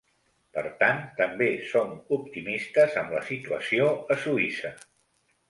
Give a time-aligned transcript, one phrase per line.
[0.57, 4.75] Per tant, també som optimistes amb la situació a Suïssa.